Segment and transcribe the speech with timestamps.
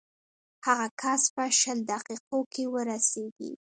[0.65, 3.51] هغه کس به شل دقیقو کې ورسېږي.